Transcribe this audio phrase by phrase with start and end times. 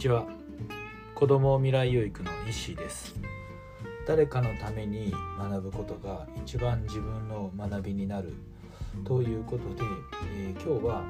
[0.00, 0.24] ちは。
[1.14, 3.14] 子ども未来養育の石井です。
[4.06, 8.32] 誰かのために学ぶことが一番自分の学びになる
[9.04, 9.82] ということで、
[10.38, 11.04] えー、今日は、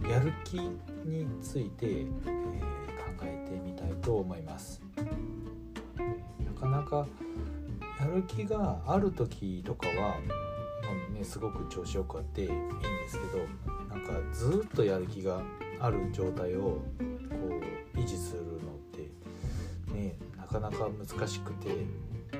[0.00, 0.58] えー、やる気
[1.04, 4.80] について、えー、考えてみたいと思います。
[6.42, 7.06] なかなか
[8.00, 10.14] やる気がある時とかは
[11.12, 13.44] ね、すごく調子よくあっていいんですけど
[13.94, 15.42] なんかずっとやる気が
[15.86, 16.82] ある状態をこ
[17.94, 18.54] う維持するのっ
[18.92, 19.08] て
[19.94, 21.68] ねなかなか難しくて。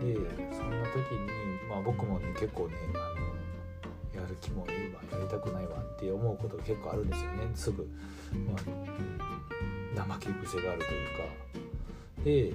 [0.00, 0.14] で
[0.52, 1.28] そんな時に、
[1.68, 7.50] まあ、僕もね結構ねあのやる気もいいわやりたくないわって思うことが結構あるんですよね。
[7.54, 7.88] すぐ、
[8.46, 11.40] まあ、怠け癖があるというか。
[12.24, 12.52] で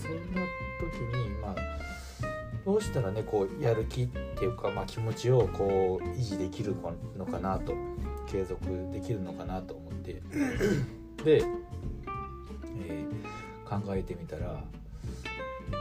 [0.00, 0.42] そんな
[0.80, 1.54] 時にまあ
[2.64, 6.74] どうしたらねこうやる気っていうか、まあ、気持ちをこう維持できる
[7.16, 7.74] のかなと。
[8.32, 10.22] 継続できるのかなと思って
[11.22, 11.44] で、
[12.78, 14.64] えー、考えてみたら
[15.70, 15.76] 考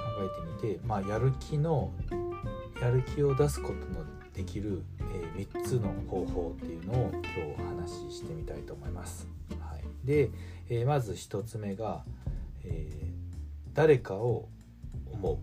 [0.60, 1.94] えてみて、まあ、やる気の
[2.82, 9.28] やる気を出すことのできる、えー、3つの方法っていうのを今日お話ししてみたいと思います。
[9.60, 10.30] はい、で、
[10.68, 12.04] えー、まず1つ目が、
[12.64, 12.90] え
[13.74, 14.50] 誰かを
[15.12, 15.40] 思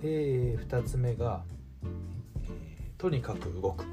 [0.00, 0.02] う。
[0.02, 1.44] で2つ目が、
[2.44, 3.84] えとにかく動く。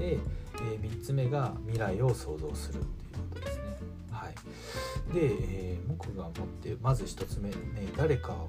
[0.00, 3.64] で、えー、3つ目が未来を想像するっていうことですね。
[4.10, 7.56] はい、で、えー、僕が思ってまず1つ目、ね、
[7.96, 8.48] 誰かを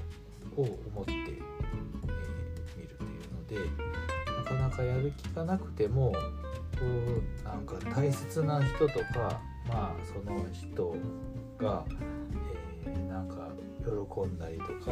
[0.55, 1.19] 思って、えー、
[2.77, 10.95] 見るっていうのでなかなかやる気がなくてもこうなんか大切な人とかまあその人
[11.57, 11.83] が、
[12.85, 13.49] えー、なんか
[13.83, 14.91] 喜んだりとか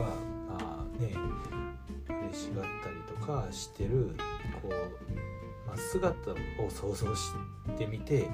[0.50, 1.14] まあね
[2.32, 4.14] 嬉しがったりとかしてる
[4.62, 5.09] こう、
[5.92, 6.36] 姿を
[6.70, 7.32] 想像し
[7.78, 8.28] てみてで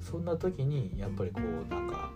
[0.00, 2.10] そんな時にやっぱりこうなんか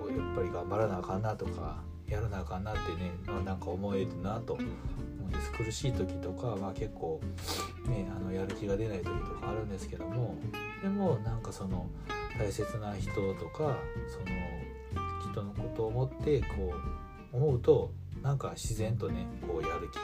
[0.00, 3.10] こうやっぱり頑張らなあかんなとかやらなあかんなってね
[3.44, 5.50] なんか思えるなと思うんです。
[5.50, 7.20] 苦しい時とかは結構
[7.88, 9.10] ねあのやる気が出ない時と
[9.40, 10.36] かあるんですけども
[10.82, 11.88] でもなんかその
[12.38, 13.76] 大切な人とか
[14.08, 16.72] その人のことを思ってこ
[17.32, 17.90] う思うと
[18.22, 19.98] なんか自然とねこうやる気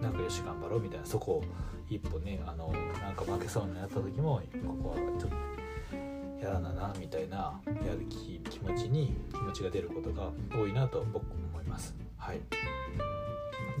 [0.00, 1.44] なんかよし頑張ろうみたいなそこを
[1.88, 11.94] 一歩ねあのなんか負けそうになった時もここはちょっとやらななみたいなやる気気持ちに気持ちが出ることが多いなと僕思います。
[12.16, 12.40] はい、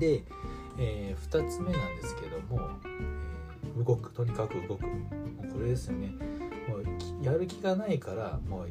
[0.00, 0.22] で、
[0.78, 2.60] えー、2つ目なんですけども、
[3.64, 4.86] えー、動くとにかく動く。
[4.86, 6.08] もうこれですよね。
[6.68, 8.68] もうやる気がないからもう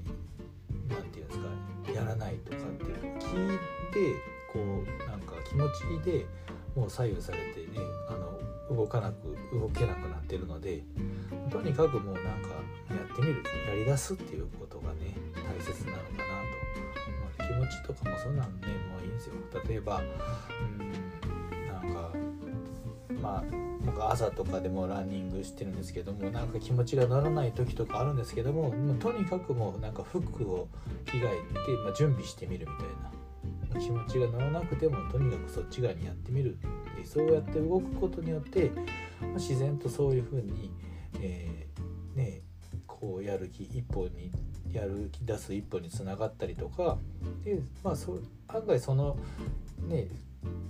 [0.90, 3.58] 何て言うんですかやらないとかっていう聞い
[3.94, 4.16] て
[4.52, 6.26] こうなんか気持ちで
[6.78, 10.84] もう左右されてねあの動かなく動けなくなってるので
[11.50, 16.24] とにかくもうなんかやってみるやりだすっていうことがね大切なのかなと、
[17.40, 19.34] まあ、気持ちとかもそんなんねもういいんですよ。
[19.68, 20.02] 例えば
[20.80, 20.92] うん
[21.68, 22.12] なんか
[23.20, 23.44] まあ
[23.84, 30.68] 僕朝とかでもランニングしてるんですけどもなんか気持ちが乗らない時とかあるんですけどももうとにかくもうなんか服を
[31.06, 33.17] 着替えて、まあ、準備してみるみたいな。
[33.78, 36.58] 気持ちが乗らなくてもとにかくそっち側にやってみる
[36.96, 38.72] でそうやって動くことによって、
[39.22, 40.72] まあ、自然とそういうふうに、
[41.22, 42.42] えー、ね
[42.86, 44.32] こうやる気一歩に
[44.72, 46.98] やる気出す一歩につながったりとか
[47.44, 49.18] で、まあ、そ案外その
[49.88, 50.08] ね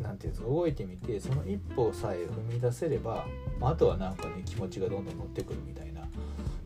[0.01, 3.25] なんていうんですか動いてみてその一歩さえ踏み出せれば、
[3.59, 6.01] まあ、あとはなんかね気持ちがどんどん乗ってくるみたいな。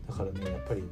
[0.08, 0.84] だからねやっぱり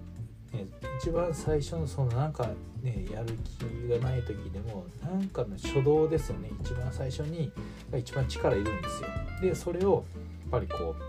[0.53, 0.66] ね、
[0.99, 2.49] 一番最初のそのなんか
[2.83, 6.50] ねやる気がない時でもなんかの初動ですよね。
[6.62, 7.53] 一番最初に
[7.91, 9.09] が一番力いるんですよ。
[9.41, 10.05] でそれを
[10.41, 11.00] やっぱりこう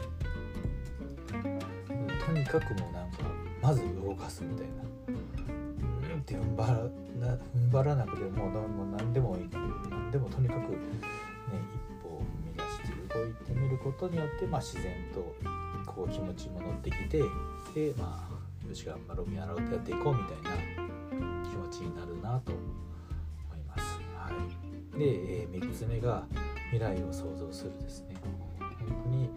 [2.26, 3.18] とにかくもうなんか
[3.62, 4.74] まず動かすみたいな。
[6.14, 6.74] うんって踏ん張ら
[7.28, 9.50] な踏ん張らなくてももう何でもいい
[9.90, 10.78] 何でもとにかくね
[11.76, 15.36] 一歩を踏み出して動いてみることによって、まあ、自然と
[15.86, 17.20] こう気持ちも乗ってきて
[17.74, 18.41] でまあ
[18.72, 20.58] よし頑張ろう見習うとやっていこうみたいな
[21.44, 22.62] 気持ちになるなと思
[23.58, 24.00] います。
[24.16, 24.32] は
[24.96, 26.26] い、で、えー、3つ目が
[26.72, 28.16] 未来を想像するですね。
[28.60, 29.30] 本当に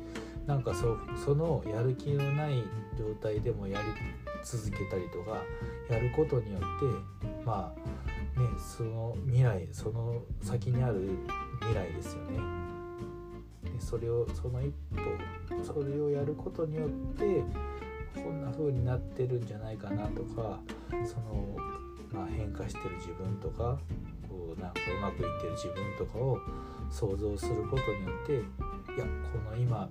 [0.47, 2.63] なんかそそのやる気のない
[2.97, 3.89] 状態でもやり
[4.45, 5.43] 続けたりとか
[5.91, 6.67] やることによって
[7.45, 11.09] まあねその未来その先にある
[11.61, 12.39] 未来ですよね。
[13.65, 17.43] でそれをその一歩それをやることによって
[18.25, 20.59] こんな風になってるんじゃないかなとか
[21.05, 21.55] その、
[22.11, 23.79] まあ、変化してる自分とか
[24.27, 26.39] こうなんかうまくいってる自分とかを
[26.91, 29.91] 想像することによっていやこの今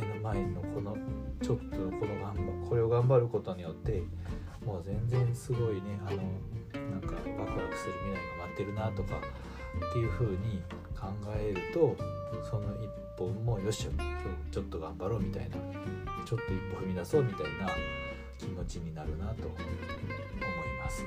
[0.00, 0.96] 目の前のこの
[1.40, 4.02] ちょっとこの頑張これを頑張ることによって
[4.66, 6.16] もう全然すごいねあの
[6.90, 9.20] なんかワクワクする未来が待ってるなとか
[9.76, 10.62] っていう風に
[10.98, 11.96] 考えると
[12.48, 12.88] その一
[13.18, 15.56] 本もよし今日ちょっと頑張ろうみたいな
[16.24, 17.68] ちょっと一歩踏み出そうみたいな
[18.38, 19.62] 気持ちになるなと思い
[20.82, 21.04] ます。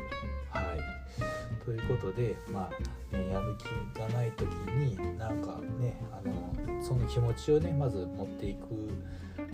[0.50, 1.66] はい。
[1.66, 2.70] ということでま
[3.12, 8.68] あ、ね、やる気がない時になんかねあのその気持ちをねまず持っていく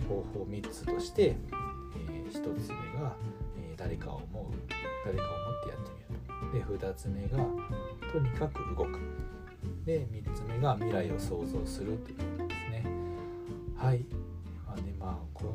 [0.08, 3.16] 方法3つとして、えー、1つ目が、
[3.56, 4.44] えー、誰かを思う。
[5.04, 6.11] 誰かを思ってやってみる。
[6.52, 7.38] で2つ目が
[8.12, 8.98] とにかく動く。
[9.84, 12.84] で3つ目が未来を想像するということですね。
[13.76, 14.04] はい。
[14.66, 15.52] まあねまあこの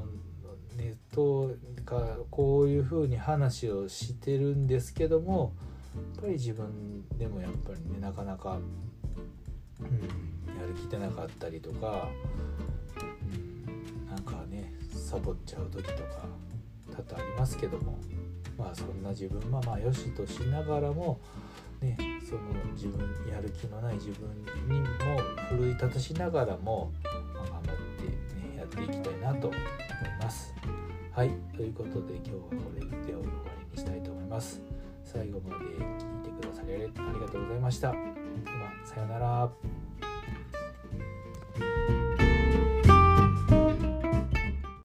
[0.77, 1.51] ネット
[1.85, 5.53] がこういうふうに話をしてるんですけども
[6.15, 8.59] やっぱり自分でもやっぱりねなかなか、
[9.79, 12.09] うん、やる気出なかったりとか、
[13.01, 16.27] うん、なんかねサボっちゃう時とか
[16.91, 17.97] 多々ありますけども。
[18.57, 21.19] まあそんな自分はまあよしとしながらも
[21.81, 22.41] ねその
[22.73, 22.99] 自分
[23.31, 24.27] やる気のない自分
[24.67, 24.87] にも
[25.49, 27.63] 奮い立たしながらも、まあ、頑張っ
[27.97, 29.59] てねやっていきたいなと思い
[30.21, 30.53] ます。
[31.11, 34.61] はいということで今日はこれで終わりにしたいと思います。
[35.03, 37.91] 最後まで聞いてくださりありがとうございました。
[37.91, 38.03] では
[38.85, 39.76] さようなら。